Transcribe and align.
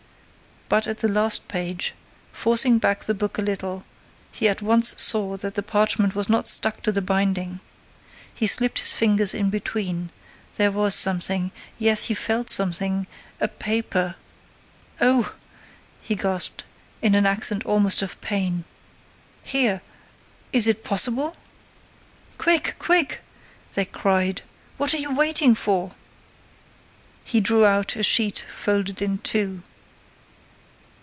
But, 0.73 0.87
at 0.87 0.99
the 0.99 1.09
last 1.09 1.49
page, 1.49 1.93
forcing 2.31 2.77
back 2.77 3.03
the 3.03 3.13
book 3.13 3.37
a 3.37 3.41
little, 3.41 3.83
he 4.31 4.47
at 4.47 4.61
once 4.61 4.95
saw 5.03 5.35
that 5.35 5.55
the 5.55 5.63
parchment 5.63 6.15
was 6.15 6.29
not 6.29 6.47
stuck 6.47 6.81
to 6.83 6.93
the 6.93 7.01
binding. 7.01 7.59
He 8.33 8.47
slipped 8.47 8.79
his 8.79 8.95
fingers 8.95 9.33
in 9.33 9.49
between—there 9.49 10.71
was 10.71 10.95
something—yes, 10.95 12.05
he 12.05 12.13
felt 12.13 12.49
something—a 12.49 13.47
paper— 13.49 14.15
"Oh!" 15.01 15.35
he 16.01 16.15
gasped, 16.15 16.63
in 17.01 17.15
an 17.15 17.25
accent 17.25 17.65
almost 17.65 18.01
of 18.01 18.21
pain. 18.21 18.63
"Here—is 19.43 20.67
it 20.67 20.85
possible?" 20.85 21.35
"Quick, 22.37 22.77
quick!" 22.79 23.19
they 23.75 23.83
cried. 23.83 24.41
"What 24.77 24.93
are 24.93 24.99
you 25.03 25.13
waiting 25.13 25.53
for?" 25.53 25.95
He 27.25 27.41
drew 27.41 27.65
out 27.65 27.97
a 27.97 28.03
sheet 28.03 28.45
folded 28.47 29.01
in 29.01 29.17
two. 29.17 29.63